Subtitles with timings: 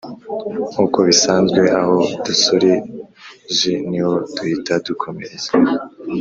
[0.73, 5.49] nkuko bisanzwe aho dusoreje niho duhita dukomereza